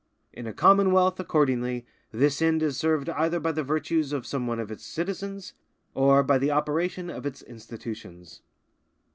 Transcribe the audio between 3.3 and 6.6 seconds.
by the virtues of some one of its citizens, or by the